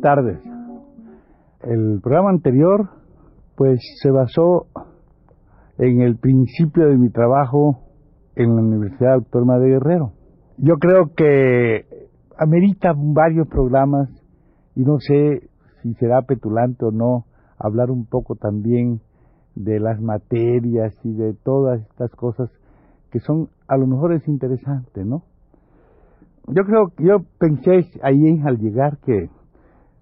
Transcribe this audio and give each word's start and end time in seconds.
Tardes. 0.00 0.38
El 1.62 2.00
programa 2.02 2.30
anterior 2.30 2.88
pues 3.56 3.80
se 4.00 4.10
basó 4.10 4.66
en 5.78 6.00
el 6.00 6.16
principio 6.16 6.88
de 6.88 6.96
mi 6.96 7.10
trabajo 7.10 7.80
en 8.36 8.54
la 8.54 8.62
Universidad 8.62 9.14
Autónoma 9.14 9.58
de 9.58 9.68
Guerrero. 9.70 10.12
Yo 10.56 10.76
creo 10.76 11.12
que 11.16 11.86
amerita 12.36 12.92
varios 12.96 13.48
programas 13.48 14.08
y 14.76 14.82
no 14.82 14.98
sé 15.00 15.48
si 15.82 15.94
será 15.94 16.22
petulante 16.22 16.84
o 16.84 16.92
no 16.92 17.26
hablar 17.58 17.90
un 17.90 18.06
poco 18.06 18.36
también 18.36 19.00
de 19.56 19.80
las 19.80 20.00
materias 20.00 20.94
y 21.02 21.12
de 21.14 21.34
todas 21.34 21.80
estas 21.80 22.12
cosas 22.12 22.50
que 23.10 23.18
son 23.18 23.48
a 23.66 23.76
lo 23.76 23.86
mejor 23.86 24.12
es 24.12 24.26
interesante, 24.28 25.04
¿no? 25.04 25.24
Yo 26.46 26.64
creo 26.64 26.88
que 26.96 27.04
yo 27.04 27.18
pensé 27.38 27.90
ahí 28.02 28.40
al 28.44 28.58
llegar 28.58 28.98
que 28.98 29.28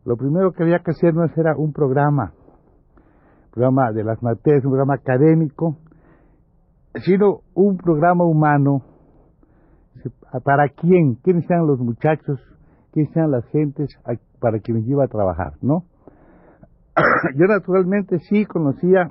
lo 0.06 0.16
primero 0.16 0.52
que 0.52 0.62
había 0.62 0.78
que 0.78 0.92
hacer 0.92 1.12
no 1.14 1.24
era 1.24 1.56
un 1.56 1.72
programa, 1.72 2.32
programa 3.50 3.90
de 3.90 4.04
las 4.04 4.22
materias, 4.22 4.64
un 4.64 4.70
programa 4.70 4.94
académico, 4.94 5.78
sino 7.04 7.40
un 7.54 7.76
programa 7.76 8.24
humano. 8.24 8.82
¿Para 10.44 10.68
quién? 10.68 11.16
¿Quiénes 11.24 11.44
sean 11.46 11.66
los 11.66 11.80
muchachos? 11.80 12.40
¿Quiénes 12.92 13.12
sean 13.14 13.32
las 13.32 13.44
gentes 13.46 13.88
para 14.38 14.60
quienes 14.60 14.86
iba 14.86 15.04
a 15.04 15.08
trabajar? 15.08 15.54
¿No? 15.60 15.82
Yo 17.36 17.46
naturalmente 17.46 18.20
sí 18.30 18.44
conocía, 18.44 19.10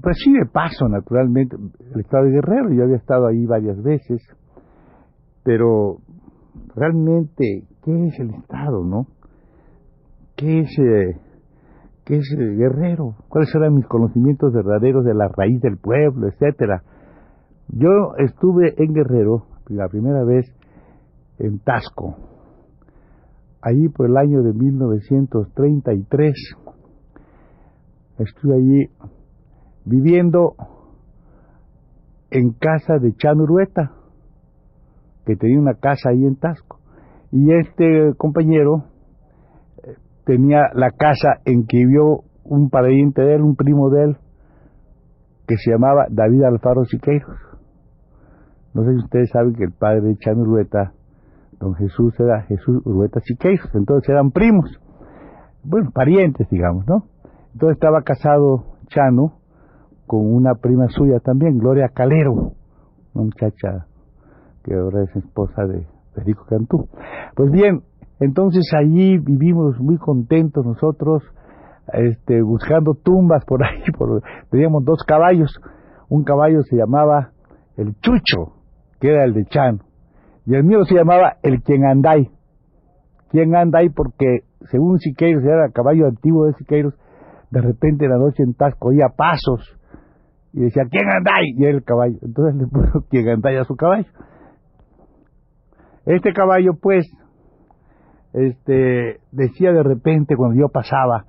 pues 0.00 0.16
sí 0.22 0.32
de 0.32 0.46
paso 0.46 0.88
naturalmente, 0.88 1.56
el 1.56 2.00
estado 2.00 2.26
de 2.26 2.30
Guerrero, 2.30 2.70
yo 2.70 2.84
había 2.84 2.96
estado 2.96 3.26
ahí 3.26 3.44
varias 3.46 3.82
veces, 3.82 4.22
pero 5.42 5.98
realmente, 6.76 7.64
¿qué 7.84 8.06
es 8.06 8.20
el 8.20 8.30
estado, 8.30 8.84
no? 8.84 9.06
¿Qué 10.42 10.58
es... 10.58 10.76
Eh, 10.76 11.16
¿Qué 12.04 12.16
es 12.16 12.34
eh, 12.36 12.56
guerrero? 12.56 13.14
¿Cuáles 13.28 13.54
eran 13.54 13.74
mis 13.76 13.86
conocimientos 13.86 14.52
verdaderos 14.52 15.04
de 15.04 15.14
la 15.14 15.28
raíz 15.28 15.60
del 15.60 15.78
pueblo, 15.78 16.26
etcétera? 16.26 16.82
Yo 17.68 18.16
estuve 18.18 18.74
en 18.82 18.92
Guerrero 18.92 19.46
la 19.68 19.86
primera 19.88 20.24
vez 20.24 20.52
en 21.38 21.60
Tasco, 21.60 22.16
allí 23.60 23.88
por 23.88 24.06
el 24.06 24.16
año 24.16 24.42
de 24.42 24.52
1933. 24.52 26.34
Estuve 28.18 28.56
allí 28.56 28.90
viviendo 29.84 30.56
en 32.30 32.50
casa 32.54 32.98
de 32.98 33.14
Chanurueta, 33.14 33.92
que 35.24 35.36
tenía 35.36 35.60
una 35.60 35.74
casa 35.74 36.10
ahí 36.10 36.24
en 36.24 36.34
Tasco. 36.34 36.80
Y 37.30 37.52
este 37.52 38.12
compañero 38.18 38.91
tenía 40.24 40.68
la 40.74 40.90
casa 40.90 41.40
en 41.44 41.66
que 41.66 41.78
vivió 41.78 42.20
un 42.44 42.70
pariente 42.70 43.22
de 43.22 43.34
él, 43.34 43.42
un 43.42 43.56
primo 43.56 43.90
de 43.90 44.04
él, 44.04 44.16
que 45.46 45.56
se 45.56 45.70
llamaba 45.70 46.06
David 46.10 46.44
Alfaro 46.44 46.84
Siqueiros. 46.84 47.36
No 48.74 48.84
sé 48.84 48.92
si 48.92 48.98
ustedes 48.98 49.30
saben 49.30 49.54
que 49.54 49.64
el 49.64 49.72
padre 49.72 50.00
de 50.00 50.16
Chano 50.16 50.42
Urueta, 50.42 50.92
don 51.58 51.74
Jesús, 51.74 52.14
era 52.18 52.42
Jesús 52.42 52.80
Urueta 52.84 53.20
Siqueiros, 53.20 53.68
entonces 53.74 54.08
eran 54.08 54.30
primos, 54.30 54.80
bueno, 55.64 55.90
parientes, 55.92 56.48
digamos, 56.50 56.86
¿no? 56.86 57.04
Entonces 57.52 57.76
estaba 57.76 58.02
casado 58.02 58.64
Chano 58.86 59.34
con 60.06 60.20
una 60.32 60.54
prima 60.54 60.88
suya 60.88 61.20
también, 61.20 61.58
Gloria 61.58 61.88
Calero, 61.88 62.52
una 63.14 63.24
muchacha 63.24 63.86
que 64.64 64.74
ahora 64.74 65.04
es 65.04 65.16
esposa 65.16 65.64
de 65.66 65.86
Federico 66.14 66.44
Cantú. 66.48 66.88
Pues 67.34 67.50
bien, 67.50 67.82
entonces 68.22 68.70
allí 68.78 69.18
vivimos 69.18 69.80
muy 69.80 69.98
contentos 69.98 70.64
nosotros, 70.64 71.24
este, 71.92 72.40
buscando 72.40 72.94
tumbas 72.94 73.44
por 73.44 73.64
ahí. 73.64 73.82
Por, 73.98 74.22
teníamos 74.50 74.84
dos 74.84 75.02
caballos. 75.04 75.60
Un 76.08 76.22
caballo 76.22 76.62
se 76.62 76.76
llamaba 76.76 77.30
el 77.76 77.94
Chucho, 78.00 78.54
que 79.00 79.08
era 79.08 79.24
el 79.24 79.32
de 79.34 79.44
Chano, 79.46 79.80
y 80.46 80.54
el 80.54 80.62
mío 80.62 80.84
se 80.84 80.94
llamaba 80.94 81.36
el 81.42 81.62
Quien 81.62 81.84
Anday. 81.84 82.30
Quien 83.30 83.56
Anday 83.56 83.88
porque, 83.88 84.44
según 84.70 84.98
Siqueiros, 84.98 85.42
era 85.42 85.66
el 85.66 85.72
caballo 85.72 86.06
antiguo 86.06 86.46
de 86.46 86.52
Siqueiros, 86.54 86.94
de 87.50 87.60
repente 87.60 88.04
en 88.04 88.12
la 88.12 88.18
noche 88.18 88.42
en 88.42 88.54
Tasco 88.54 88.88
oía 88.88 89.08
pasos 89.16 89.78
y 90.52 90.60
decía, 90.60 90.84
¿quién 90.90 91.08
Anday? 91.08 91.54
Y 91.56 91.64
era 91.64 91.76
el 91.76 91.84
caballo. 91.84 92.18
Entonces 92.22 92.54
le 92.60 92.66
puso 92.68 93.04
Quien 93.08 93.28
Anday 93.28 93.56
a 93.56 93.64
su 93.64 93.74
caballo. 93.74 94.06
Este 96.04 96.32
caballo, 96.32 96.74
pues, 96.80 97.06
este, 98.32 99.20
decía 99.30 99.72
de 99.72 99.82
repente 99.82 100.36
cuando 100.36 100.60
yo 100.60 100.68
pasaba, 100.68 101.26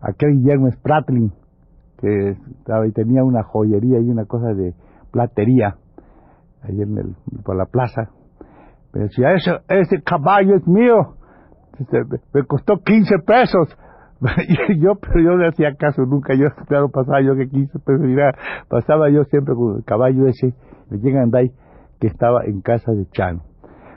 aquel 0.00 0.38
Guillermo 0.38 0.70
Spratling, 0.70 1.32
que 1.98 2.30
estaba 2.58 2.86
y 2.86 2.92
tenía 2.92 3.22
una 3.22 3.42
joyería 3.42 4.00
y 4.00 4.08
una 4.08 4.24
cosa 4.24 4.48
de 4.54 4.74
platería, 5.10 5.76
ahí 6.62 6.80
en 6.80 6.98
el, 6.98 7.14
por 7.44 7.56
la 7.56 7.66
plaza, 7.66 8.10
me 8.92 9.02
decía, 9.02 9.32
ese, 9.32 9.52
ese 9.68 10.02
caballo 10.02 10.56
es 10.56 10.66
mío, 10.66 11.14
me 12.34 12.44
costó 12.44 12.78
15 12.78 13.18
pesos. 13.26 13.78
y 14.68 14.80
yo, 14.80 14.94
pero 15.00 15.20
yo 15.20 15.36
no 15.36 15.48
hacía 15.48 15.74
caso 15.74 16.02
nunca, 16.02 16.34
yo 16.34 16.46
claro 16.68 16.90
pasaba 16.90 17.20
yo 17.22 17.34
que 17.34 17.48
15 17.48 17.78
pesos, 17.80 18.02
mira, 18.02 18.32
pasaba 18.68 19.10
yo 19.10 19.24
siempre 19.24 19.54
con 19.54 19.78
el 19.78 19.84
caballo 19.84 20.26
ese, 20.28 20.54
me 20.90 20.98
llegan 20.98 21.34
ahí, 21.34 21.50
que 21.98 22.06
estaba 22.06 22.44
en 22.44 22.60
casa 22.60 22.92
de 22.92 23.06
Chano. 23.10 23.42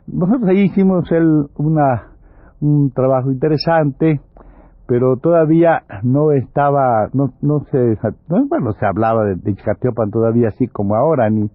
Nosotros 0.07 0.49
ahí 0.49 0.61
hicimos 0.61 1.11
el, 1.11 1.47
una 1.55 2.14
un 2.61 2.91
trabajo 2.91 3.31
interesante, 3.31 4.21
pero 4.87 5.17
todavía 5.17 5.83
no 6.03 6.31
estaba, 6.31 7.09
no, 7.13 7.33
no 7.41 7.61
se, 7.71 7.97
bueno, 8.27 8.71
se 8.73 8.85
hablaba 8.85 9.25
de, 9.25 9.35
de 9.35 9.55
todavía 10.11 10.49
así 10.49 10.67
como 10.67 10.95
ahora, 10.95 11.29
ni, 11.29 11.49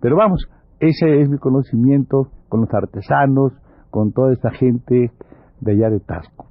pero 0.00 0.16
vamos, 0.16 0.48
ese 0.80 1.20
es 1.20 1.28
mi 1.28 1.38
conocimiento 1.38 2.28
con 2.48 2.60
los 2.60 2.72
artesanos, 2.72 3.52
con 3.90 4.12
toda 4.12 4.32
esa 4.32 4.50
gente 4.50 5.12
de 5.60 5.72
allá 5.72 5.90
de 5.90 6.00
Tasco. 6.00 6.46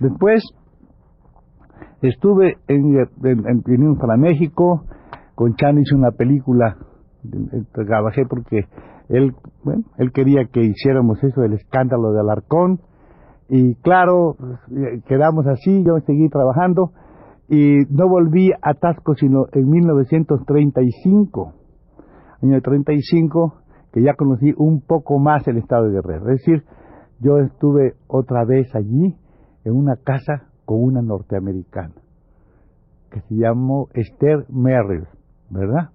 Después 0.00 0.42
estuve 2.02 2.56
en, 2.68 2.96
en, 3.24 3.96
para 3.98 4.16
México, 4.16 4.84
con 5.34 5.54
Chan 5.54 5.78
hice 5.78 5.94
una 5.94 6.10
película, 6.10 6.76
trabajé 7.72 8.24
porque 8.28 8.66
él, 9.08 9.34
bueno, 9.64 9.84
él 9.98 10.12
quería 10.12 10.46
que 10.52 10.60
hiciéramos 10.60 11.22
eso, 11.24 11.42
el 11.42 11.54
escándalo 11.54 12.12
de 12.12 12.20
Alarcón, 12.20 12.80
y 13.50 13.74
claro, 13.76 14.36
quedamos 15.08 15.44
así, 15.48 15.82
yo 15.84 15.98
seguí 16.06 16.28
trabajando 16.28 16.92
y 17.48 17.80
no 17.90 18.08
volví 18.08 18.52
a 18.62 18.74
Tasco 18.74 19.14
sino 19.16 19.46
en 19.52 19.68
1935, 19.68 21.52
año 22.42 22.60
35, 22.60 23.54
que 23.92 24.02
ya 24.02 24.14
conocí 24.14 24.54
un 24.56 24.80
poco 24.80 25.18
más 25.18 25.48
el 25.48 25.58
estado 25.58 25.86
de 25.86 25.94
Guerrero. 25.94 26.30
Es 26.30 26.38
decir, 26.38 26.62
yo 27.18 27.38
estuve 27.38 27.94
otra 28.06 28.44
vez 28.44 28.72
allí 28.76 29.16
en 29.64 29.74
una 29.74 29.96
casa 29.96 30.44
con 30.64 30.84
una 30.84 31.02
norteamericana 31.02 31.94
que 33.10 33.20
se 33.22 33.34
llamó 33.34 33.88
Esther 33.94 34.46
Merrill, 34.48 35.08
¿verdad? 35.50 35.90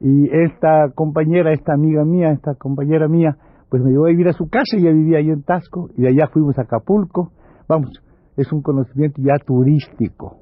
Y 0.00 0.28
esta 0.30 0.90
compañera, 0.96 1.52
esta 1.52 1.74
amiga 1.74 2.04
mía, 2.04 2.32
esta 2.32 2.56
compañera 2.56 3.06
mía, 3.06 3.36
pues 3.68 3.82
me 3.82 3.90
llevó 3.90 4.06
a 4.06 4.10
vivir 4.10 4.28
a 4.28 4.32
su 4.32 4.48
casa, 4.48 4.76
ella 4.76 4.90
vivía 4.90 5.18
ahí 5.18 5.30
en 5.30 5.42
Tasco, 5.42 5.90
y 5.96 6.02
de 6.02 6.08
allá 6.08 6.28
fuimos 6.32 6.58
a 6.58 6.62
Acapulco. 6.62 7.32
Vamos, 7.68 7.90
es 8.36 8.52
un 8.52 8.62
conocimiento 8.62 9.20
ya 9.22 9.34
turístico 9.44 10.38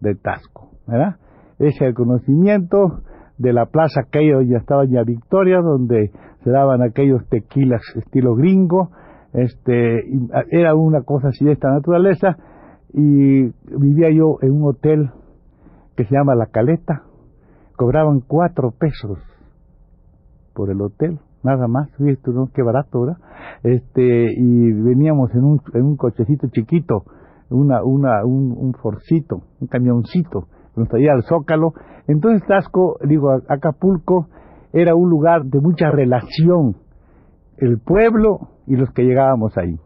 de 0.00 0.14
Tasco, 0.14 0.70
¿verdad? 0.86 1.16
Es 1.58 1.80
el 1.80 1.94
conocimiento 1.94 3.02
de 3.38 3.52
la 3.52 3.66
plaza 3.66 4.02
aquella 4.06 4.36
donde 4.36 4.56
estaba 4.56 4.84
ya 4.84 5.02
Victoria, 5.02 5.60
donde 5.60 6.10
se 6.44 6.50
daban 6.50 6.82
aquellos 6.82 7.26
tequilas 7.28 7.82
estilo 7.96 8.34
gringo, 8.34 8.90
este, 9.32 10.02
era 10.50 10.74
una 10.74 11.02
cosa 11.02 11.28
así 11.28 11.44
de 11.44 11.52
esta 11.52 11.70
naturaleza, 11.70 12.36
y 12.92 13.44
vivía 13.78 14.10
yo 14.10 14.38
en 14.42 14.52
un 14.52 14.68
hotel 14.68 15.10
que 15.96 16.04
se 16.04 16.14
llama 16.14 16.34
La 16.34 16.46
Caleta, 16.46 17.04
cobraban 17.76 18.20
cuatro 18.20 18.72
pesos 18.72 19.18
por 20.54 20.70
el 20.70 20.80
hotel, 20.80 21.18
nada 21.42 21.66
más, 21.68 21.90
fíjate, 21.96 22.30
¿no? 22.32 22.48
Qué 22.54 22.62
barato, 22.62 23.02
¿verdad? 23.02 23.18
Este, 23.62 24.32
y 24.36 24.72
veníamos 24.72 25.34
en 25.34 25.44
un, 25.44 25.60
en 25.74 25.82
un 25.84 25.96
cochecito 25.96 26.48
chiquito, 26.48 27.04
una, 27.50 27.82
una, 27.82 28.24
un, 28.24 28.52
un 28.56 28.74
forcito, 28.74 29.42
un 29.60 29.66
camioncito, 29.68 30.46
nos 30.76 30.88
traía 30.88 31.12
al 31.12 31.22
Zócalo. 31.24 31.72
Entonces 32.06 32.46
Tasco, 32.46 32.96
digo, 33.06 33.30
Acapulco, 33.48 34.28
era 34.72 34.94
un 34.94 35.10
lugar 35.10 35.44
de 35.44 35.60
mucha 35.60 35.90
relación, 35.90 36.76
el 37.58 37.78
pueblo 37.78 38.48
y 38.66 38.76
los 38.76 38.90
que 38.90 39.02
llegábamos 39.02 39.56
ahí. 39.58 39.76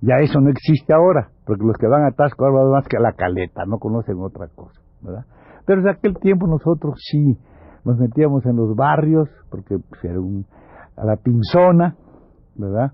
Ya 0.00 0.16
eso 0.20 0.40
no 0.40 0.50
existe 0.50 0.94
ahora, 0.94 1.30
porque 1.46 1.64
los 1.64 1.76
que 1.78 1.86
van 1.86 2.04
a 2.04 2.12
Tasco 2.12 2.44
ahora 2.44 2.62
van 2.62 2.72
más 2.72 2.88
que 2.88 2.96
a 2.96 3.00
la 3.00 3.12
caleta, 3.12 3.64
no 3.66 3.78
conocen 3.78 4.18
otra 4.20 4.48
cosa, 4.54 4.80
¿verdad? 5.02 5.24
Pero 5.66 5.80
en 5.80 5.88
aquel 5.88 6.18
tiempo 6.18 6.46
nosotros 6.46 7.00
sí 7.10 7.38
nos 7.84 7.98
metíamos 7.98 8.44
en 8.46 8.56
los 8.56 8.74
barrios, 8.76 9.28
porque 9.50 9.78
pues, 9.78 10.04
era 10.04 10.20
un, 10.20 10.46
a 10.96 11.04
la 11.04 11.16
Pinzona, 11.16 11.96
¿verdad? 12.56 12.92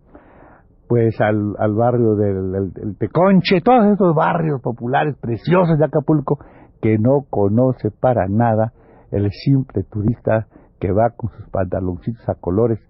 Pues 0.88 1.20
al, 1.20 1.54
al 1.58 1.74
barrio 1.74 2.16
del, 2.16 2.72
del, 2.72 2.96
Teconche, 2.98 3.60
todos 3.60 3.86
esos 3.86 4.14
barrios 4.14 4.60
populares 4.60 5.16
preciosos 5.20 5.78
de 5.78 5.84
Acapulco 5.84 6.38
que 6.80 6.98
no 6.98 7.26
conoce 7.28 7.90
para 7.90 8.26
nada 8.28 8.72
el 9.12 9.30
simple 9.30 9.84
turista 9.84 10.46
que 10.80 10.92
va 10.92 11.10
con 11.16 11.30
sus 11.30 11.48
pantaloncitos 11.50 12.26
a 12.28 12.34
colores, 12.34 12.80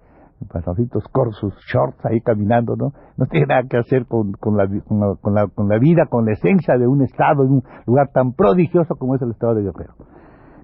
pantaloncitos 0.48 1.04
cortos, 1.12 1.36
sus 1.38 1.54
shorts 1.66 1.98
ahí 2.06 2.20
caminando, 2.20 2.76
¿no? 2.76 2.92
No 3.16 3.26
tiene 3.26 3.46
nada 3.46 3.62
que 3.68 3.78
hacer 3.78 4.06
con, 4.06 4.32
con, 4.32 4.56
la, 4.56 4.66
con, 4.66 5.00
la, 5.00 5.16
con, 5.20 5.34
la, 5.34 5.46
con 5.48 5.68
la 5.68 5.78
vida, 5.78 6.06
con 6.08 6.24
la 6.24 6.32
esencia 6.32 6.78
de 6.78 6.86
un 6.86 7.02
estado, 7.02 7.42
de 7.44 7.50
un 7.50 7.62
lugar 7.86 8.08
tan 8.12 8.32
prodigioso 8.32 8.94
como 8.94 9.16
es 9.16 9.22
el 9.22 9.32
estado 9.32 9.54
de 9.54 9.62
Guerrero. 9.62 9.94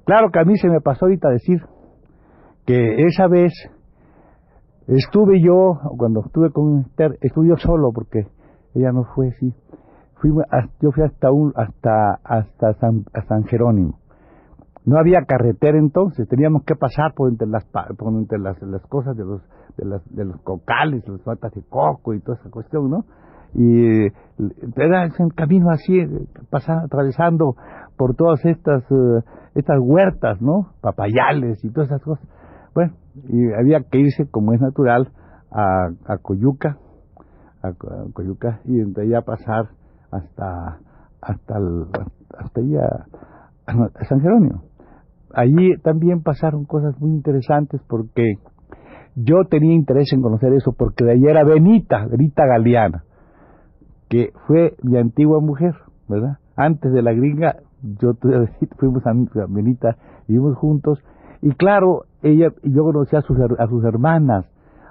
Claro 0.05 0.31
que 0.31 0.39
a 0.39 0.45
mí 0.45 0.57
se 0.57 0.69
me 0.69 0.81
pasó 0.81 1.07
ahorita 1.07 1.29
decir 1.29 1.61
que 2.65 3.05
esa 3.07 3.27
vez 3.27 3.53
estuve 4.87 5.41
yo, 5.41 5.79
cuando 5.97 6.21
estuve 6.25 6.51
con 6.51 6.81
Esther, 6.81 7.19
estuve 7.21 7.49
yo 7.49 7.57
solo 7.57 7.93
porque 7.93 8.27
ella 8.75 8.93
no 8.93 9.05
fue 9.15 9.29
así. 9.29 9.55
Fui, 10.17 10.31
yo 10.81 10.93
fui 10.93 11.05
hasta 11.05 11.31
un, 11.31 11.53
hasta 11.57 12.19
hasta 12.25 12.75
San, 12.75 13.45
Jerónimo. 13.45 13.99
No 14.85 14.99
había 14.99 15.25
carretera 15.27 15.79
entonces, 15.79 16.29
teníamos 16.29 16.63
que 16.65 16.75
pasar 16.77 17.13
por 17.15 17.29
entre 17.29 17.49
las 17.49 17.65
por 17.99 18.13
entre 18.15 18.39
las, 18.39 18.61
las 18.63 18.87
cosas 18.87 19.17
de 19.17 19.25
los 19.25 19.43
de, 19.77 19.85
las, 19.85 20.15
de 20.15 20.25
los 20.25 20.41
cocales, 20.43 21.07
las 21.09 21.21
patas 21.21 21.53
de 21.55 21.63
coco 21.69 22.15
y 22.15 22.21
toda 22.21 22.39
esa 22.39 22.51
cuestión, 22.51 22.91
¿no? 22.91 23.05
Y 23.55 24.07
era 24.77 25.09
un 25.19 25.31
camino 25.31 25.71
así, 25.71 25.99
pasando, 26.51 26.87
atravesando 26.87 27.57
por 27.97 28.15
todas 28.15 28.45
estas 28.45 28.91
uh, 28.91 29.21
estas 29.55 29.79
huertas, 29.81 30.41
¿no? 30.41 30.73
Papayales 30.81 31.65
y 31.65 31.71
todas 31.71 31.89
esas 31.89 32.03
cosas. 32.03 32.27
Bueno, 32.77 32.93
y 33.31 33.55
había 33.55 33.81
que 33.91 33.99
irse, 33.99 34.29
como 34.31 34.53
es 34.53 34.61
natural, 34.61 35.09
a, 35.51 35.89
a 36.05 36.19
Coyuca, 36.19 36.77
a, 37.63 37.73
Coyuca, 38.13 38.61
y 38.67 38.75
de 38.83 39.03
allá 39.03 39.23
pasar 39.23 39.71
hasta 40.11 40.81
hasta 41.23 41.55
hasta 42.39 42.61
allá, 42.61 43.07
a 43.67 44.05
San 44.05 44.21
Jerónimo. 44.21 44.65
Allí 45.33 45.79
también 45.83 46.23
pasaron 46.23 46.67
cosas 46.67 47.01
muy 47.01 47.13
interesantes 47.13 47.81
porque 47.89 48.35
yo 49.15 49.47
tenía 49.49 49.75
interés 49.75 50.13
en 50.13 50.21
conocer 50.21 50.53
eso 50.53 50.75
porque 50.77 51.07
de 51.07 51.13
allá 51.13 51.31
era 51.31 51.45
Benita, 51.45 52.07
Benita 52.07 52.45
Galeana, 52.45 53.05
que 54.11 54.33
fue 54.47 54.77
mi 54.83 54.99
antigua 54.99 55.41
mujer, 55.41 55.75
¿verdad? 56.09 56.41
Antes 56.57 56.93
de 56.93 57.01
la 57.01 57.15
gringa 57.15 57.57
yo 57.83 58.13
fuimos 58.79 59.03
a 59.07 59.13
Benita, 59.49 59.97
vivimos 60.29 60.59
juntos, 60.59 61.03
y 61.43 61.53
claro, 61.53 62.05
ella, 62.27 62.49
yo 62.63 62.83
conocí 62.85 63.17
a 63.17 63.23
sus, 63.23 63.37
a 63.59 63.67
sus 63.67 63.85
hermanas, 63.85 64.47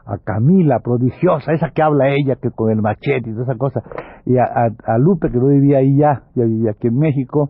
a 0.05 0.17
Camila, 0.19 0.79
prodigiosa, 0.79 1.51
esa 1.53 1.69
que 1.71 1.81
habla 1.81 2.09
ella, 2.09 2.35
que 2.35 2.51
con 2.51 2.71
el 2.71 2.81
machete 2.81 3.29
y 3.29 3.33
toda 3.33 3.43
esa 3.43 3.55
cosa, 3.55 3.81
y 4.25 4.37
a, 4.37 4.45
a, 4.45 4.97
Lupe, 4.97 5.31
que 5.31 5.37
no 5.37 5.47
vivía 5.47 5.79
ahí 5.79 5.97
ya, 5.97 6.23
ya 6.35 6.45
vivía 6.45 6.71
aquí 6.71 6.87
en 6.87 6.97
México, 6.97 7.49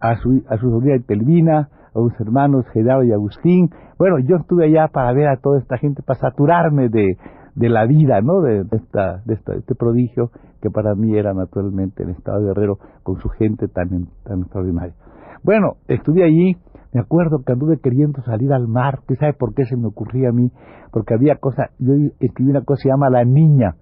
a 0.00 0.16
su, 0.16 0.42
a 0.48 0.56
su 0.56 0.70
sobrina 0.70 1.02
Telvina, 1.06 1.68
a 1.88 1.92
sus 1.92 2.18
hermanos 2.20 2.64
Gerardo 2.72 3.04
y 3.04 3.12
Agustín. 3.12 3.70
Bueno, 3.98 4.18
yo 4.18 4.36
estuve 4.36 4.64
allá 4.64 4.88
para 4.88 5.12
ver 5.12 5.28
a 5.28 5.36
toda 5.36 5.58
esta 5.58 5.76
gente, 5.76 6.02
para 6.02 6.18
saturarme 6.18 6.88
de, 6.88 7.18
de 7.54 7.68
la 7.68 7.84
vida, 7.86 8.20
¿no? 8.22 8.40
De, 8.40 8.64
de, 8.64 8.76
esta, 8.76 9.22
de, 9.26 9.34
esta, 9.34 9.54
este 9.54 9.74
prodigio 9.74 10.30
que 10.62 10.70
para 10.70 10.94
mí 10.94 11.16
era 11.16 11.34
naturalmente 11.34 12.02
el 12.02 12.10
Estado 12.10 12.40
de 12.40 12.46
Guerrero 12.46 12.78
con 13.02 13.20
su 13.20 13.28
gente 13.28 13.68
tan, 13.68 13.88
tan 14.24 14.40
extraordinaria. 14.40 14.94
Bueno, 15.42 15.76
estuve 15.88 16.24
allí, 16.24 16.56
me 16.92 17.00
acuerdo 17.00 17.42
que 17.44 17.52
anduve 17.52 17.78
queriendo 17.78 18.22
salir 18.22 18.52
al 18.52 18.66
mar, 18.66 19.00
¿qué 19.06 19.16
sabe 19.16 19.32
por 19.32 19.54
qué 19.54 19.64
se 19.64 19.76
me 19.76 19.86
ocurría 19.86 20.30
a 20.30 20.32
mí? 20.32 20.50
Porque 20.92 21.14
había 21.14 21.36
cosa, 21.36 21.70
yo 21.78 21.94
escribí 22.18 22.50
una 22.50 22.62
cosa 22.62 22.80
que 22.80 22.82
se 22.82 22.88
llama 22.88 23.10
La 23.10 23.24
Niña, 23.24 23.76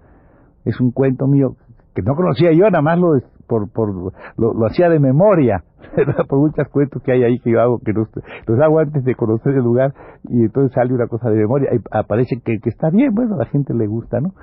es 0.64 0.80
un 0.80 0.90
cuento 0.90 1.26
mío 1.26 1.56
que 1.94 2.02
no 2.02 2.14
conocía 2.14 2.52
yo, 2.52 2.64
nada 2.70 2.82
más 2.82 2.98
lo, 2.98 3.18
por, 3.48 3.70
por, 3.72 4.12
lo, 4.36 4.66
hacía 4.66 4.88
de 4.88 5.00
memoria, 5.00 5.64
por 6.28 6.38
muchos 6.38 6.68
cuentos 6.68 7.02
que 7.02 7.12
hay 7.12 7.24
ahí 7.24 7.40
que 7.40 7.50
yo 7.50 7.60
hago, 7.60 7.78
que 7.80 7.92
los, 7.92 8.08
los, 8.46 8.60
hago 8.60 8.78
antes 8.78 9.02
de 9.04 9.14
conocer 9.14 9.54
el 9.54 9.64
lugar, 9.64 9.94
y 10.28 10.42
entonces 10.42 10.72
sale 10.74 10.92
una 10.94 11.08
cosa 11.08 11.30
de 11.30 11.38
memoria, 11.38 11.70
y 11.74 11.80
aparece 11.90 12.40
que, 12.44 12.58
está 12.64 12.90
bien, 12.90 13.14
bueno, 13.14 13.34
a 13.34 13.38
la 13.38 13.46
gente 13.46 13.74
le 13.74 13.86
gusta, 13.86 14.20
¿no? 14.20 14.34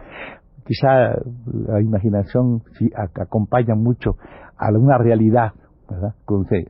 Quizá 0.66 1.14
la 1.46 1.80
imaginación 1.80 2.64
acompaña 3.16 3.76
mucho 3.76 4.16
a 4.58 4.72
una 4.72 4.98
realidad, 4.98 5.54
¿verdad? 5.90 6.14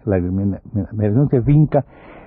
la 0.06 0.17
imaginación 0.17 1.29
se 1.29 1.41
finca 1.41 1.85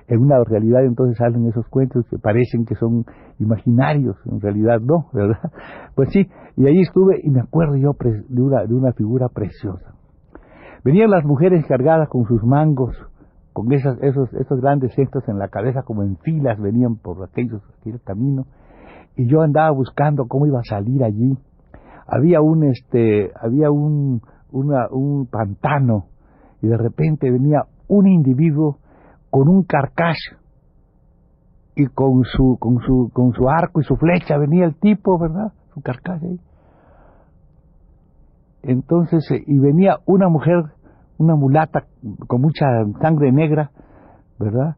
en 0.09 0.21
una 0.21 0.43
realidad, 0.43 0.83
entonces 0.83 1.17
salen 1.17 1.47
esos 1.47 1.67
cuentos 1.67 2.05
que 2.09 2.17
parecen 2.17 2.65
que 2.65 2.75
son 2.75 3.05
imaginarios, 3.37 4.17
en 4.25 4.41
realidad 4.41 4.79
no, 4.81 5.07
¿verdad? 5.13 5.51
Pues 5.95 6.09
sí, 6.11 6.27
y 6.55 6.65
ahí 6.65 6.79
estuve 6.81 7.19
y 7.21 7.29
me 7.29 7.41
acuerdo 7.41 7.75
yo 7.75 7.95
de 8.27 8.41
una, 8.41 8.65
de 8.65 8.73
una 8.73 8.93
figura 8.93 9.27
preciosa. 9.29 9.93
Venían 10.83 11.11
las 11.11 11.25
mujeres 11.25 11.65
cargadas 11.67 12.09
con 12.09 12.25
sus 12.25 12.43
mangos, 12.43 12.95
con 13.53 13.71
esas, 13.71 14.01
esos, 14.01 14.33
esos 14.33 14.61
grandes 14.61 14.93
cestos 14.95 15.27
en 15.27 15.37
la 15.37 15.49
cabeza, 15.49 15.83
como 15.83 16.03
en 16.03 16.17
filas 16.17 16.59
venían 16.59 16.95
por 16.95 17.21
aquellos, 17.23 17.61
aquel 17.79 17.99
camino, 18.01 18.45
y 19.15 19.27
yo 19.29 19.41
andaba 19.41 19.71
buscando 19.71 20.27
cómo 20.27 20.47
iba 20.47 20.59
a 20.59 20.63
salir 20.63 21.03
allí. 21.03 21.37
Había 22.07 22.41
un, 22.41 22.63
este, 22.63 23.31
había 23.39 23.69
un, 23.69 24.21
un 24.51 25.27
pantano, 25.29 26.05
y 26.61 26.67
de 26.67 26.77
repente 26.77 27.31
venía 27.31 27.63
un 27.87 28.07
individuo 28.07 28.77
con 29.29 29.47
un 29.47 29.63
carcaj 29.63 30.15
y 31.75 31.85
con 31.87 32.23
su, 32.23 32.57
con 32.59 32.79
su, 32.79 33.09
con 33.13 33.33
su 33.33 33.47
arco 33.49 33.79
y 33.79 33.83
su 33.83 33.95
flecha 33.95 34.37
venía 34.37 34.65
el 34.65 34.75
tipo, 34.75 35.17
¿verdad? 35.17 35.53
Su 35.73 35.81
carcaj 35.81 36.21
ahí. 36.23 36.39
Entonces, 38.63 39.29
eh, 39.31 39.43
y 39.45 39.57
venía 39.59 39.99
una 40.05 40.27
mujer, 40.27 40.63
una 41.17 41.35
mulata 41.35 41.85
con 42.27 42.41
mucha 42.41 42.65
sangre 43.01 43.31
negra, 43.31 43.71
¿verdad? 44.37 44.75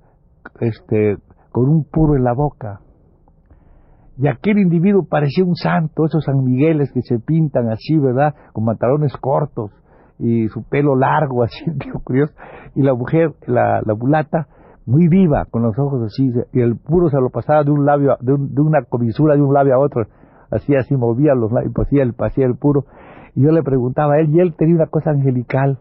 Este, 0.59 1.17
con 1.51 1.67
un 1.69 1.83
puro 1.85 2.15
en 2.15 2.23
la 2.23 2.33
boca. 2.33 2.81
Y 4.17 4.27
aquel 4.27 4.59
individuo 4.59 5.03
parecía 5.09 5.43
un 5.43 5.55
santo, 5.55 6.05
esos 6.05 6.23
San 6.25 6.43
Migueles 6.43 6.91
que 6.93 7.01
se 7.01 7.17
pintan 7.17 7.69
así, 7.69 7.97
¿verdad? 7.97 8.35
Con 8.53 8.65
pantalones 8.65 9.13
cortos 9.17 9.71
y 10.21 10.47
su 10.49 10.63
pelo 10.63 10.95
largo, 10.95 11.43
así, 11.43 11.65
curioso. 12.03 12.33
Y 12.75 12.83
la 12.83 12.93
mujer, 12.93 13.33
la, 13.47 13.81
la 13.83 13.95
mulata, 13.95 14.47
muy 14.85 15.07
viva, 15.07 15.45
con 15.49 15.63
los 15.63 15.77
ojos 15.77 16.03
así, 16.03 16.31
y 16.53 16.61
el 16.61 16.77
puro 16.77 17.09
se 17.09 17.17
lo 17.17 17.29
pasaba 17.29 17.63
de 17.63 17.71
un 17.71 17.85
labio, 17.85 18.17
de, 18.21 18.35
de 18.37 18.61
una 18.61 18.83
comisura 18.83 19.35
de 19.35 19.41
un 19.41 19.53
labio 19.53 19.75
a 19.75 19.79
otro, 19.79 20.05
así, 20.49 20.75
así 20.75 20.95
movía 20.95 21.33
los 21.35 21.51
labios, 21.51 21.73
pasía 21.73 22.03
el, 22.03 22.13
pasía 22.13 22.45
el 22.45 22.55
puro. 22.55 22.85
Y 23.35 23.43
yo 23.43 23.51
le 23.51 23.63
preguntaba 23.63 24.15
a 24.15 24.19
él, 24.19 24.29
y 24.29 24.39
él 24.39 24.55
tenía 24.57 24.75
una 24.75 24.87
cosa 24.87 25.11
angelical, 25.11 25.79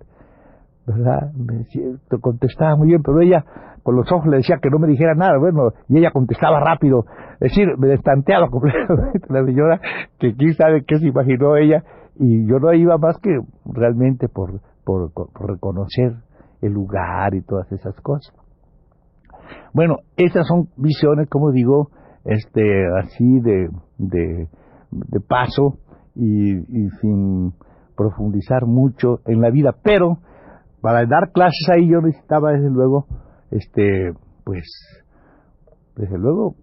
¿verdad? 0.87 1.33
Me 1.35 2.19
contestaba 2.21 2.77
muy 2.77 2.89
bien, 2.89 3.03
pero 3.03 3.21
ella 3.21 3.45
con 3.83 3.97
los 3.97 4.11
ojos 4.13 4.27
le 4.27 4.39
decía 4.39 4.59
que 4.61 4.71
no 4.71 4.79
me 4.79 4.89
dijera 4.89 5.15
nada, 5.15 5.39
bueno, 5.39 5.73
y 5.89 5.99
ella 5.99 6.11
contestaba 6.11 6.61
rápido, 6.61 7.05
es 7.41 7.51
decir, 7.51 7.69
me 7.79 7.89
destanteaba 7.89 8.49
completamente 8.51 9.27
la 9.29 9.45
señora, 9.45 9.81
que 10.19 10.35
quién 10.35 10.55
sabe 10.55 10.85
qué 10.87 10.99
se 10.99 11.07
imaginó 11.07 11.57
ella, 11.57 11.83
y 12.21 12.47
yo 12.47 12.59
no 12.59 12.73
iba 12.75 12.99
más 12.99 13.17
que 13.23 13.31
realmente 13.65 14.29
por, 14.29 14.61
por, 14.85 15.11
reconocer 15.35 16.17
el 16.61 16.73
lugar 16.73 17.35
y 17.35 17.41
todas 17.41 17.73
esas 17.73 17.99
cosas. 18.03 18.37
Bueno, 19.73 19.97
esas 20.17 20.47
son 20.47 20.69
visiones, 20.77 21.29
como 21.31 21.51
digo, 21.51 21.89
este, 22.27 22.87
así 22.99 23.41
de, 23.41 23.71
de, 23.97 24.49
de 24.91 25.21
paso, 25.21 25.79
y, 26.15 26.59
y 26.59 26.91
sin 27.01 27.55
profundizar 27.97 28.67
mucho 28.67 29.21
en 29.25 29.41
la 29.41 29.51
vida, 29.51 29.75
pero 29.83 30.19
para 30.83 31.07
dar 31.07 31.33
clases 31.33 31.69
ahí 31.73 31.89
yo 31.89 32.01
necesitaba 32.01 32.53
desde 32.53 32.71
luego 32.71 33.07
este 33.51 34.13
pues 34.45 34.65
desde 35.97 36.19
luego 36.19 36.55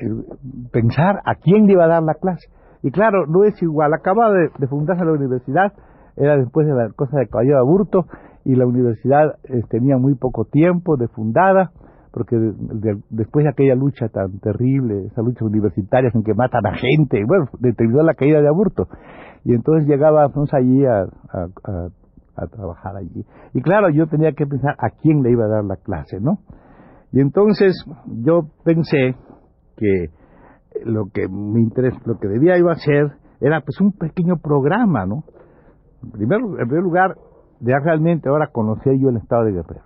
eh, 0.00 0.36
pensar 0.72 1.20
a 1.24 1.34
quién 1.34 1.66
le 1.66 1.74
iba 1.74 1.84
a 1.84 1.88
dar 1.88 2.02
la 2.02 2.14
clase 2.14 2.48
y 2.82 2.90
claro 2.90 3.26
no 3.26 3.44
es 3.44 3.60
igual 3.62 3.92
acaba 3.94 4.32
de, 4.32 4.50
de 4.58 4.66
fundarse 4.66 5.04
la 5.04 5.12
universidad 5.12 5.72
era 6.16 6.36
después 6.36 6.66
de 6.66 6.74
la 6.74 6.90
cosa 6.90 7.18
de 7.18 7.28
Caballero 7.28 7.58
Aburto 7.58 8.06
y 8.44 8.54
la 8.54 8.66
universidad 8.66 9.36
eh, 9.44 9.62
tenía 9.68 9.98
muy 9.98 10.14
poco 10.14 10.44
tiempo 10.44 10.96
de 10.96 11.08
fundada 11.08 11.72
porque 12.16 12.34
después 13.10 13.44
de 13.44 13.50
aquella 13.50 13.74
lucha 13.74 14.08
tan 14.08 14.38
terrible, 14.38 15.04
esas 15.04 15.22
luchas 15.22 15.42
universitarias 15.42 16.14
en 16.14 16.22
que 16.22 16.32
matan 16.32 16.64
a 16.64 16.72
gente, 16.72 17.22
bueno, 17.26 17.50
determinó 17.58 18.02
la 18.02 18.14
caída 18.14 18.40
de 18.40 18.48
Aburto. 18.48 18.88
Y 19.44 19.52
entonces 19.52 19.86
llegábamos 19.86 20.48
allí 20.54 20.86
a, 20.86 21.02
a, 21.02 22.46
trabajar 22.46 22.96
allí. 22.96 23.22
Y 23.52 23.60
claro, 23.60 23.90
yo 23.90 24.06
tenía 24.06 24.32
que 24.32 24.46
pensar 24.46 24.76
a 24.78 24.88
quién 24.88 25.22
le 25.22 25.30
iba 25.30 25.44
a 25.44 25.48
dar 25.48 25.64
la 25.64 25.76
clase, 25.76 26.18
¿no? 26.18 26.38
Y 27.12 27.20
entonces 27.20 27.84
yo 28.24 28.46
pensé 28.64 29.14
que 29.76 30.06
lo 30.84 31.06
que 31.12 31.28
me 31.28 31.60
interesa, 31.60 31.98
lo 32.04 32.18
que 32.18 32.28
debía 32.28 32.58
iba 32.58 32.70
a 32.70 32.74
hacer 32.74 33.12
era 33.40 33.60
pues 33.60 33.80
un 33.80 33.92
pequeño 33.92 34.36
programa, 34.38 35.06
¿no? 35.06 35.24
En 36.02 36.10
primer, 36.10 36.40
en 36.40 36.68
primer 36.68 36.82
lugar, 36.82 37.16
ya 37.60 37.78
realmente 37.82 38.28
ahora 38.28 38.48
conocía 38.52 38.92
yo 38.94 39.08
el 39.08 39.16
estado 39.16 39.44
de 39.44 39.52
Guerrero. 39.52 39.84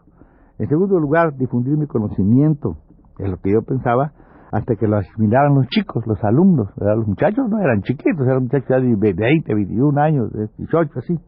En 0.58 0.68
segundo 0.68 0.98
lugar, 0.98 1.36
difundir 1.36 1.76
mi 1.76 1.86
conocimiento, 1.86 2.76
es 3.18 3.30
lo 3.30 3.38
que 3.38 3.52
yo 3.52 3.62
pensaba, 3.62 4.12
hasta 4.52 4.74
que 4.76 4.86
lo 4.86 4.96
asimilaran 4.96 5.54
los 5.54 5.66
chicos, 5.68 6.06
los 6.06 6.22
alumnos. 6.24 6.68
Los 6.76 7.06
muchachos 7.06 7.48
no 7.48 7.60
eran 7.60 7.82
chiquitos, 7.82 8.26
eran 8.26 8.42
muchachos 8.42 8.68
de 8.68 9.12
20, 9.14 9.54
21 9.54 10.00
años, 10.00 10.32
de 10.32 10.48
18, 10.58 10.98
así. 10.98 11.18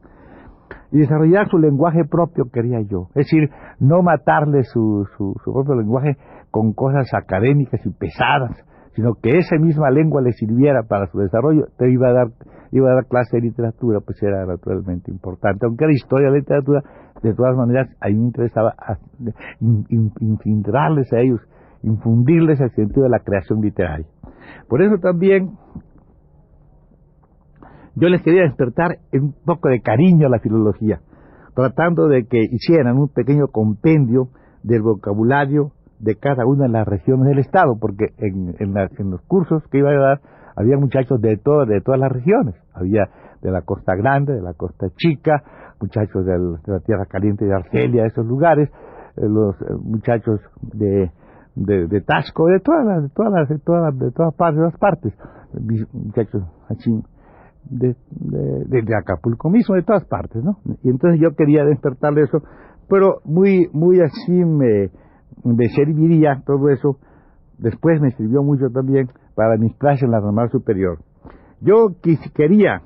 Y 0.90 0.98
desarrollar 0.98 1.48
su 1.48 1.58
lenguaje 1.58 2.04
propio, 2.04 2.50
quería 2.52 2.80
yo. 2.80 3.08
Es 3.10 3.26
decir, 3.26 3.48
no 3.78 4.02
matarle 4.02 4.64
su, 4.64 5.06
su, 5.16 5.34
su 5.44 5.52
propio 5.52 5.76
lenguaje 5.76 6.16
con 6.50 6.72
cosas 6.72 7.08
académicas 7.14 7.80
y 7.86 7.90
pesadas, 7.90 8.62
sino 8.94 9.14
que 9.14 9.38
esa 9.38 9.56
misma 9.56 9.90
lengua 9.90 10.20
le 10.20 10.32
sirviera 10.32 10.82
para 10.82 11.06
su 11.06 11.18
desarrollo. 11.18 11.66
Te 11.78 11.90
iba 11.90 12.08
a 12.08 12.12
dar, 12.12 12.26
iba 12.72 12.90
a 12.90 12.94
dar 12.94 13.06
clase 13.06 13.36
de 13.36 13.42
literatura, 13.42 14.00
pues 14.00 14.22
era 14.22 14.44
naturalmente 14.44 15.10
importante. 15.10 15.66
Aunque 15.66 15.84
era 15.84 15.92
historia 15.92 16.30
de 16.30 16.40
literatura, 16.40 16.82
de 17.22 17.34
todas 17.34 17.56
maneras, 17.56 17.88
a 18.00 18.08
mí 18.08 18.16
me 18.16 18.26
interesaba 18.26 18.74
infiltrarles 20.20 21.12
a 21.12 21.20
ellos, 21.20 21.40
infundirles 21.82 22.60
el 22.60 22.70
sentido 22.70 23.04
de 23.04 23.10
la 23.10 23.20
creación 23.20 23.60
literaria. 23.60 24.06
Por 24.68 24.82
eso 24.82 24.98
también 24.98 25.52
yo 27.94 28.08
les 28.08 28.22
quería 28.22 28.42
despertar 28.42 28.98
un 29.12 29.34
poco 29.44 29.68
de 29.68 29.80
cariño 29.80 30.26
a 30.26 30.30
la 30.30 30.38
filología, 30.38 31.00
tratando 31.54 32.08
de 32.08 32.26
que 32.26 32.42
hicieran 32.50 32.98
un 32.98 33.08
pequeño 33.08 33.48
compendio 33.48 34.28
del 34.62 34.82
vocabulario 34.82 35.72
de 36.02 36.16
cada 36.16 36.44
una 36.46 36.64
de 36.64 36.72
las 36.72 36.86
regiones 36.86 37.28
del 37.28 37.38
Estado, 37.38 37.76
porque 37.80 38.06
en, 38.18 38.54
en, 38.58 39.10
los 39.10 39.22
cursos 39.22 39.62
que 39.70 39.78
iba 39.78 39.90
a 39.90 39.94
dar 39.94 40.20
había 40.56 40.76
muchachos 40.76 41.20
de, 41.20 41.36
todo, 41.36 41.64
de 41.64 41.80
todas 41.80 42.00
las 42.00 42.10
regiones. 42.10 42.56
Había 42.74 43.08
de 43.40 43.50
la 43.50 43.62
Costa 43.62 43.94
Grande, 43.94 44.34
de 44.34 44.42
la 44.42 44.52
Costa 44.52 44.88
Chica, 44.96 45.42
muchachos 45.80 46.26
de 46.26 46.38
la 46.66 46.80
Tierra 46.80 47.06
Caliente 47.06 47.44
de 47.44 47.54
Argelia, 47.54 48.04
esos 48.04 48.26
lugares, 48.26 48.68
eh, 49.16 49.28
los 49.28 49.54
eh, 49.62 49.64
muchachos 49.80 50.40
de, 50.60 51.12
de, 51.54 51.86
de, 51.86 52.00
Tasco, 52.00 52.46
de 52.48 52.58
todas 52.58 52.84
las, 52.84 53.02
de 53.04 53.08
todas 53.10 53.32
las, 53.32 53.48
de 53.48 53.58
todas 53.60 53.98
de 53.98 54.10
todas 54.10 54.34
partes, 54.34 54.60
de 54.60 54.78
partes, 54.78 55.14
muchachos 55.92 56.42
así, 56.68 56.90
de, 57.70 57.94
de, 58.10 58.82
de, 58.82 58.96
Acapulco 58.96 59.50
mismo, 59.50 59.76
de 59.76 59.82
todas 59.82 60.04
partes, 60.06 60.42
¿no? 60.42 60.58
Y 60.82 60.90
entonces 60.90 61.20
yo 61.20 61.36
quería 61.36 61.64
despertarle 61.64 62.22
eso, 62.22 62.42
pero 62.88 63.20
muy, 63.24 63.68
muy 63.72 64.00
así 64.00 64.32
me, 64.32 64.90
me 65.44 65.68
serviría 65.68 66.42
todo 66.46 66.68
eso. 66.70 66.98
Después 67.58 68.00
me 68.00 68.10
sirvió 68.12 68.42
mucho 68.42 68.70
también 68.72 69.08
para 69.34 69.56
mis 69.56 69.76
clases 69.76 70.04
en 70.04 70.10
la 70.10 70.20
normal 70.20 70.50
superior. 70.50 70.98
Yo 71.60 71.88
quería 72.34 72.82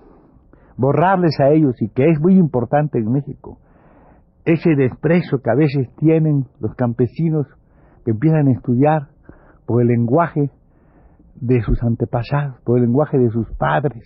borrarles 0.77 1.39
a 1.41 1.51
ellos 1.51 1.75
y 1.81 1.89
que 1.89 2.11
es 2.11 2.21
muy 2.21 2.35
importante 2.35 2.99
en 2.99 3.11
México 3.11 3.59
ese 4.47 4.77
desprecio 4.77 5.41
que 5.43 5.51
a 5.51 5.57
veces 5.57 5.89
tienen 5.97 6.47
los 6.61 6.75
campesinos 6.77 7.47
que 8.05 8.13
empiezan 8.13 8.47
a 8.47 8.53
estudiar 8.53 9.09
por 9.67 9.83
el 9.83 9.89
lenguaje 9.89 10.51
de 11.35 11.61
sus 11.63 11.83
antepasados, 11.83 12.61
por 12.65 12.79
el 12.79 12.85
lenguaje 12.85 13.19
de 13.19 13.29
sus 13.31 13.51
padres. 13.59 14.05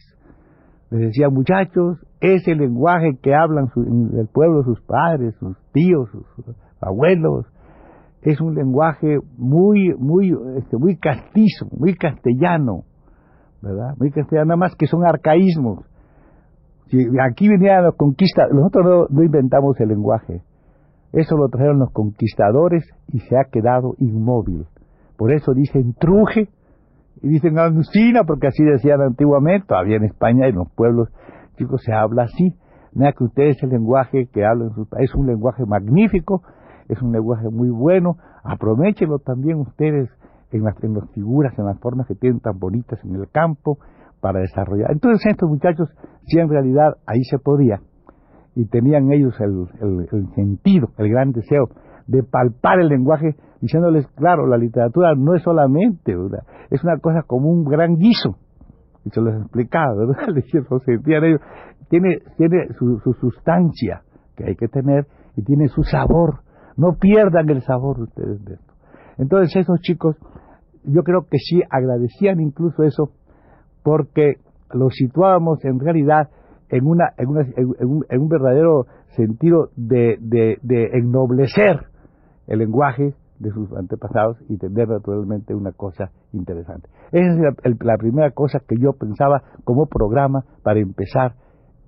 Les 0.90 1.02
decía, 1.02 1.28
muchachos, 1.28 1.98
ese 2.20 2.54
lenguaje 2.54 3.18
que 3.22 3.34
hablan 3.34 3.66
en 3.76 4.18
el 4.18 4.28
pueblo 4.28 4.64
sus 4.64 4.80
padres, 4.80 5.34
sus 5.38 5.56
tíos, 5.72 6.08
sus 6.10 6.56
abuelos, 6.80 7.46
es 8.22 8.40
un 8.40 8.54
lenguaje 8.54 9.18
muy, 9.38 9.94
muy, 9.98 10.36
este, 10.56 10.76
muy 10.76 10.96
castizo, 10.96 11.66
muy 11.72 11.94
castellano, 11.94 12.84
¿verdad? 13.62 13.94
Muy 13.98 14.10
castellano, 14.10 14.48
nada 14.48 14.58
más 14.58 14.74
que 14.76 14.86
son 14.86 15.04
arcaísmos. 15.04 15.86
Aquí 17.24 17.48
venían 17.48 17.84
los 17.84 17.94
conquistadores, 17.96 18.56
nosotros 18.56 19.08
no, 19.10 19.22
inventamos 19.22 19.78
el 19.80 19.88
lenguaje, 19.88 20.42
eso 21.12 21.36
lo 21.36 21.48
trajeron 21.48 21.78
los 21.78 21.92
conquistadores 21.92 22.84
y 23.08 23.20
se 23.20 23.36
ha 23.36 23.44
quedado 23.50 23.94
inmóvil. 23.98 24.66
Por 25.16 25.32
eso 25.32 25.52
dicen 25.54 25.94
truje 25.94 26.48
y 27.22 27.28
dicen 27.28 27.58
anuncina, 27.58 28.24
porque 28.24 28.48
así 28.48 28.64
decían 28.64 29.00
antiguamente, 29.02 29.68
todavía 29.68 29.96
en 29.96 30.04
España 30.04 30.46
y 30.46 30.50
en 30.50 30.56
los 30.56 30.70
pueblos, 30.74 31.08
chicos, 31.56 31.82
se 31.84 31.92
habla 31.92 32.24
así. 32.24 32.56
Nada 32.92 33.12
que 33.12 33.24
ustedes 33.24 33.62
el 33.62 33.70
lenguaje 33.70 34.26
que 34.32 34.44
hablan 34.44 34.70
es 34.98 35.14
un 35.14 35.26
lenguaje 35.26 35.64
magnífico, 35.64 36.42
es 36.90 37.00
un 37.02 37.12
lenguaje 37.12 37.48
muy 37.48 37.70
bueno, 37.70 38.16
aprovechenlo 38.42 39.18
también 39.18 39.58
ustedes 39.58 40.10
en 40.50 40.64
las, 40.64 40.82
en 40.82 40.94
las 40.94 41.08
figuras, 41.10 41.56
en 41.58 41.64
las 41.64 41.78
formas 41.78 42.06
que 42.06 42.14
tienen 42.14 42.40
tan 42.40 42.58
bonitas 42.58 42.98
en 43.04 43.14
el 43.14 43.28
campo 43.30 43.78
para 44.20 44.40
desarrollar. 44.40 44.90
Entonces 44.90 45.24
estos 45.26 45.48
muchachos, 45.48 45.88
si 46.26 46.38
en 46.38 46.48
realidad 46.48 46.96
ahí 47.06 47.22
se 47.24 47.38
podía, 47.38 47.80
y 48.56 48.66
tenían 48.66 49.12
ellos 49.12 49.34
el, 49.40 49.66
el, 49.80 50.34
sentido, 50.34 50.88
el 50.98 51.08
gran 51.08 51.30
deseo 51.30 51.68
de 52.08 52.24
palpar 52.24 52.80
el 52.80 52.88
lenguaje, 52.88 53.36
diciéndoles, 53.60 54.06
claro, 54.16 54.46
la 54.46 54.56
literatura 54.56 55.14
no 55.16 55.36
es 55.36 55.42
solamente, 55.42 56.16
es 56.70 56.82
una 56.82 56.98
cosa 56.98 57.22
como 57.26 57.48
un 57.48 57.64
gran 57.64 57.96
guiso, 57.96 58.36
y 59.04 59.10
se 59.10 59.20
los 59.20 59.40
explicaba, 59.40 59.94
¿verdad? 59.94 60.36
ellos, 60.36 61.40
tiene, 61.88 62.18
tiene 62.36 62.68
su, 62.78 62.98
su 63.00 63.12
sustancia 63.14 64.02
que 64.36 64.44
hay 64.44 64.56
que 64.56 64.68
tener 64.68 65.06
y 65.36 65.42
tiene 65.42 65.68
su 65.68 65.84
sabor, 65.84 66.40
no 66.80 66.94
pierdan 66.94 67.50
el 67.50 67.60
sabor 67.60 68.00
ustedes 68.00 68.42
de 68.44 68.54
esto. 68.54 68.72
Entonces 69.18 69.54
esos 69.54 69.80
chicos, 69.80 70.16
yo 70.84 71.02
creo 71.02 71.26
que 71.30 71.36
sí 71.38 71.60
agradecían 71.68 72.40
incluso 72.40 72.84
eso, 72.84 73.10
porque 73.82 74.36
los 74.72 74.94
situábamos 74.94 75.62
en 75.64 75.78
realidad 75.78 76.30
en, 76.70 76.86
una, 76.86 77.12
en, 77.18 77.28
una, 77.28 77.42
en, 77.42 78.20
un, 78.20 78.28
verdadero 78.28 78.86
sentido 79.16 79.68
de, 79.76 80.16
de, 80.20 80.58
de, 80.62 80.86
ennoblecer 80.94 81.86
el 82.46 82.60
lenguaje 82.60 83.14
de 83.40 83.50
sus 83.50 83.70
antepasados 83.76 84.38
y 84.48 84.56
tener 84.56 84.88
naturalmente 84.88 85.54
una 85.54 85.72
cosa 85.72 86.10
interesante. 86.32 86.88
Esa 87.12 87.48
es 87.62 87.76
la, 87.80 87.96
primera 87.98 88.30
cosa 88.30 88.60
que 88.66 88.76
yo 88.78 88.92
pensaba 88.92 89.42
como 89.64 89.86
programa 89.86 90.44
para 90.62 90.80
empezar 90.80 91.34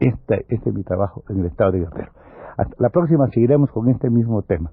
este, 0.01 0.45
este 0.49 0.73
mi 0.73 0.83
trabajo 0.83 1.23
en 1.31 1.41
el 1.41 1.47
estado 1.47 1.73
de 1.73 1.79
Guerrero. 1.81 2.13
Hasta 2.59 2.75
la 2.79 2.91
próxima 2.91 3.29
seguiremos 3.29 3.71
con 3.71 3.89
este 3.89 4.11
mismo 4.11 4.43
tema. 4.43 4.73